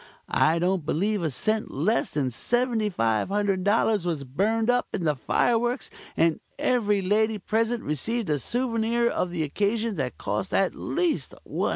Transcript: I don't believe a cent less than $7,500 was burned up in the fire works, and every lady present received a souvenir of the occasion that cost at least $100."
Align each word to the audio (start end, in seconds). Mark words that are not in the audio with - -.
I 0.39 0.57
don't 0.57 0.83
believe 0.83 1.21
a 1.21 1.29
cent 1.29 1.69
less 1.69 2.15
than 2.15 2.29
$7,500 2.29 4.03
was 4.07 4.23
burned 4.23 4.67
up 4.71 4.87
in 4.95 5.03
the 5.03 5.15
fire 5.15 5.59
works, 5.59 5.91
and 6.17 6.39
every 6.57 7.03
lady 7.03 7.37
present 7.37 7.83
received 7.83 8.27
a 8.27 8.39
souvenir 8.39 9.07
of 9.07 9.29
the 9.29 9.43
occasion 9.43 9.97
that 9.97 10.17
cost 10.17 10.55
at 10.55 10.73
least 10.73 11.35
$100." 11.47 11.69